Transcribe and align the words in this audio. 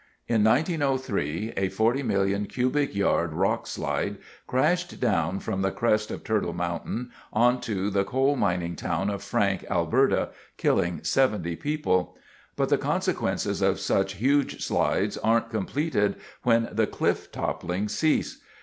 In 0.27 0.43
1903, 0.43 1.53
a 1.57 1.69
40 1.69 2.01
million 2.01 2.47
cubic 2.47 2.95
yard 2.95 3.33
rock 3.33 3.67
slide 3.67 4.17
crashed 4.47 4.99
down 4.99 5.39
from 5.39 5.61
the 5.61 5.69
crest 5.69 6.09
of 6.09 6.23
Turtle 6.23 6.53
Mountain 6.53 7.11
onto 7.31 7.91
the 7.91 8.03
coal 8.03 8.35
mining 8.35 8.75
town 8.75 9.11
of 9.11 9.21
Frank, 9.21 9.63
Alberta, 9.69 10.29
killing 10.57 11.03
70 11.03 11.55
people. 11.57 12.15
But 12.55 12.69
the 12.69 12.79
consequences 12.79 13.61
of 13.61 13.79
such 13.79 14.13
huge 14.15 14.65
slides 14.65 15.17
aren't 15.19 15.51
completed 15.51 16.15
when 16.41 16.67
the 16.71 16.87
cliff 16.87 17.31
toppling 17.31 17.87
ceases. 17.87 18.41